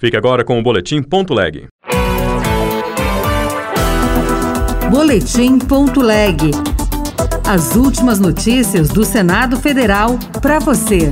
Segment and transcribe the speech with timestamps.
[0.00, 1.66] Fique agora com o Boletim Ponto Leg.
[4.92, 6.52] Boletim Ponto Leg.
[7.44, 11.10] As últimas notícias do Senado Federal para você.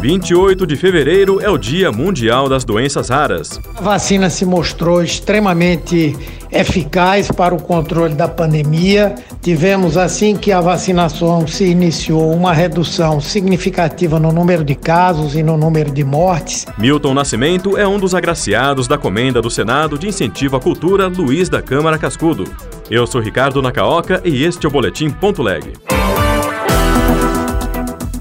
[0.00, 3.60] 28 de fevereiro é o Dia Mundial das Doenças Raras.
[3.76, 6.16] A vacina se mostrou extremamente
[6.50, 9.14] eficaz para o controle da pandemia.
[9.46, 15.42] Tivemos, assim que a vacinação se iniciou, uma redução significativa no número de casos e
[15.44, 16.66] no número de mortes.
[16.76, 21.48] Milton Nascimento é um dos agraciados da Comenda do Senado de Incentivo à Cultura Luiz
[21.48, 22.42] da Câmara Cascudo.
[22.90, 25.74] Eu sou Ricardo Nacaoca e este é o Boletim Ponto Leg.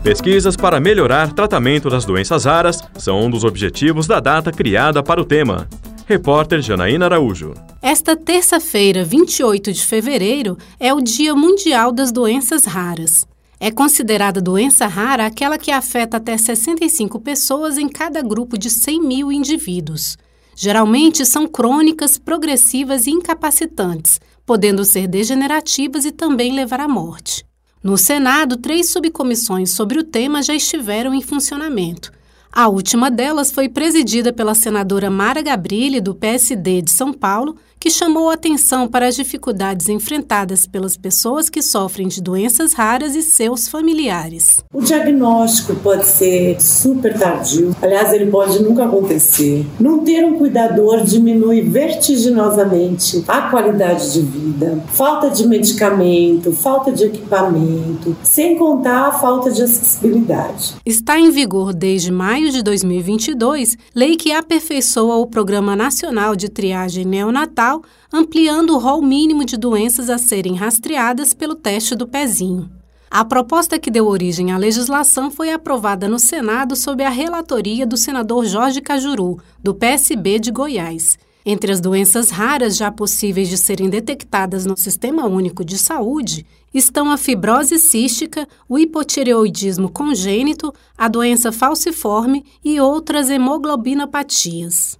[0.03, 5.19] Pesquisas para melhorar tratamento das doenças raras são um dos objetivos da data criada para
[5.19, 5.67] o tema.
[6.07, 7.55] Repórter Janaína Araújo.
[7.81, 13.25] Esta terça-feira, 28 de fevereiro, é o Dia Mundial das Doenças Raras.
[13.59, 19.01] É considerada doença rara aquela que afeta até 65 pessoas em cada grupo de 100
[19.01, 20.15] mil indivíduos.
[20.55, 27.43] Geralmente são crônicas, progressivas e incapacitantes, podendo ser degenerativas e também levar à morte.
[27.83, 32.11] No Senado, três subcomissões sobre o tema já estiveram em funcionamento.
[32.57, 37.91] A última delas foi presidida pela senadora Mara Gabrilli, do PSD de São Paulo, que
[37.91, 43.67] chamou atenção para as dificuldades enfrentadas pelas pessoas que sofrem de doenças raras e seus
[43.67, 44.63] familiares.
[44.73, 49.67] O diagnóstico pode ser super tardio, aliás, ele pode nunca acontecer.
[49.79, 54.83] Não ter um cuidador diminui vertiginosamente a qualidade de vida.
[54.87, 60.73] Falta de medicamento, falta de equipamento, sem contar a falta de acessibilidade.
[60.83, 67.05] Está em vigor desde maio de 2022 lei que aperfeiçoa o Programa Nacional de Triagem
[67.05, 72.69] Neonatal ampliando o rol mínimo de doenças a serem rastreadas pelo teste do pezinho.
[73.09, 77.95] A proposta que deu origem à legislação foi aprovada no Senado sob a relatoria do
[77.95, 81.17] senador Jorge Cajuru, do PSB de Goiás.
[81.45, 86.43] Entre as doenças raras já possíveis de serem detectadas no Sistema Único de Saúde
[86.73, 94.97] estão a fibrose cística, o hipotireoidismo congênito, a doença falciforme e outras hemoglobinopatias.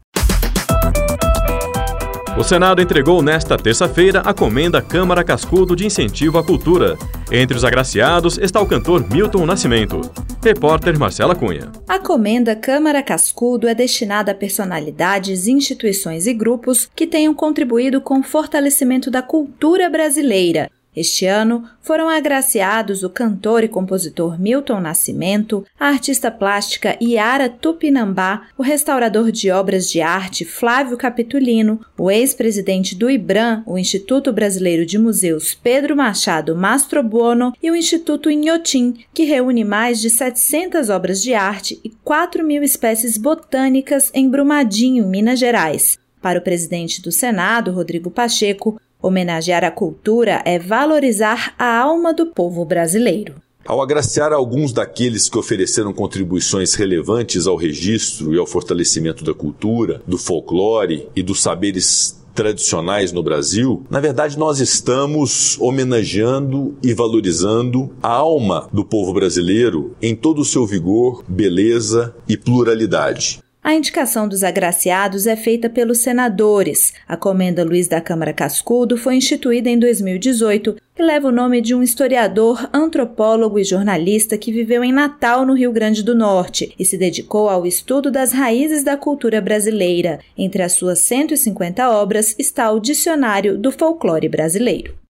[2.38, 6.97] O Senado entregou nesta terça-feira a comenda Câmara Cascudo de Incentivo à Cultura.
[7.31, 10.01] Entre os agraciados está o cantor Milton Nascimento.
[10.44, 11.72] Repórter Marcela Cunha.
[11.88, 18.19] A comenda Câmara Cascudo é destinada a personalidades, instituições e grupos que tenham contribuído com
[18.19, 25.66] o fortalecimento da cultura brasileira este ano foram agraciados o cantor e compositor Milton Nascimento,
[25.80, 32.96] a artista plástica Yara Tupinambá, o restaurador de obras de arte Flávio Capitulino, o ex-presidente
[32.96, 39.24] do IBRAM, o Instituto Brasileiro de Museus Pedro Machado Mastrobuono e o Instituto Inhotim, que
[39.24, 45.40] reúne mais de 700 obras de arte e 4 mil espécies botânicas em Brumadinho, Minas
[45.40, 45.98] Gerais.
[46.26, 52.26] Para o presidente do Senado, Rodrigo Pacheco, Homenagear a cultura é valorizar a alma do
[52.26, 53.36] povo brasileiro.
[53.64, 60.02] Ao agraciar alguns daqueles que ofereceram contribuições relevantes ao registro e ao fortalecimento da cultura,
[60.08, 67.92] do folclore e dos saberes tradicionais no Brasil, na verdade nós estamos homenageando e valorizando
[68.02, 73.45] a alma do povo brasileiro em todo o seu vigor, beleza e pluralidade.
[73.66, 76.94] A indicação dos agraciados é feita pelos senadores.
[77.08, 81.74] A Comenda Luiz da Câmara Cascudo foi instituída em 2018 e leva o nome de
[81.74, 86.86] um historiador, antropólogo e jornalista que viveu em Natal, no Rio Grande do Norte, e
[86.86, 90.20] se dedicou ao estudo das raízes da cultura brasileira.
[90.38, 95.05] Entre as suas 150 obras está o Dicionário do Folclore Brasileiro.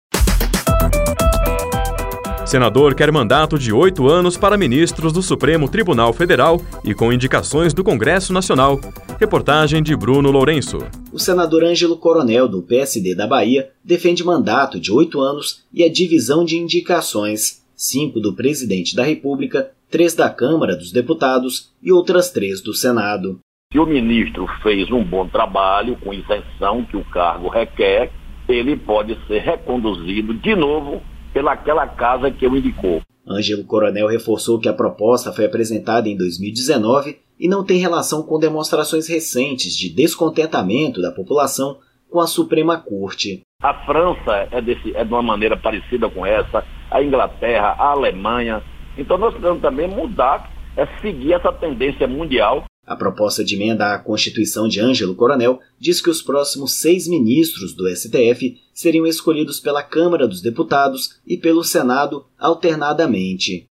[2.55, 7.75] Senador quer mandato de oito anos para ministros do Supremo Tribunal Federal e com indicações
[7.75, 8.79] do Congresso Nacional.
[9.19, 10.79] Reportagem de Bruno Lourenço.
[11.13, 15.91] O senador Ângelo Coronel, do PSD da Bahia, defende mandato de oito anos e a
[15.91, 22.31] divisão de indicações: cinco do presidente da República, três da Câmara dos Deputados e outras
[22.31, 23.41] três do Senado.
[23.73, 28.13] Se o ministro fez um bom trabalho com isenção que o cargo requer,
[28.49, 31.03] ele pode ser reconduzido de novo
[31.35, 33.03] pelaquela casa que o indicou.
[33.29, 38.39] Ângelo Coronel reforçou que a proposta foi apresentada em 2019 e não tem relação com
[38.39, 41.79] demonstrações recentes de descontentamento da população
[42.09, 43.43] com a Suprema Corte.
[43.61, 48.63] A França é, desse, é de uma maneira parecida com essa, a Inglaterra, a Alemanha.
[48.97, 53.99] Então nós precisamos também mudar, é seguir essa tendência mundial a proposta de emenda à
[53.99, 59.83] Constituição de Ângelo Coronel diz que os próximos seis ministros do STF seriam escolhidos pela
[59.83, 63.65] Câmara dos Deputados e pelo Senado alternadamente.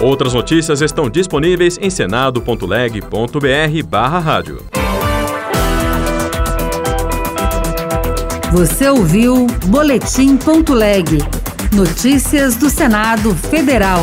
[0.00, 4.64] Outras notícias estão disponíveis em senado.leg.br/barra rádio.
[8.52, 11.18] Você ouviu Boletim.leg.
[11.72, 14.02] Notícias do Senado Federal.